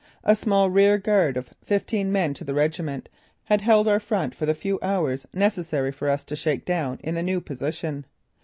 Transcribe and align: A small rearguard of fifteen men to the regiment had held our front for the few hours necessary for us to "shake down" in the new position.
A 0.23 0.35
small 0.35 0.71
rearguard 0.71 1.37
of 1.37 1.53
fifteen 1.63 2.11
men 2.11 2.33
to 2.33 2.43
the 2.43 2.55
regiment 2.55 3.07
had 3.43 3.61
held 3.61 3.87
our 3.87 3.99
front 3.99 4.33
for 4.33 4.47
the 4.47 4.55
few 4.55 4.79
hours 4.81 5.27
necessary 5.31 5.91
for 5.91 6.09
us 6.09 6.23
to 6.23 6.35
"shake 6.35 6.65
down" 6.65 6.99
in 7.03 7.13
the 7.13 7.21
new 7.21 7.39
position. 7.39 8.05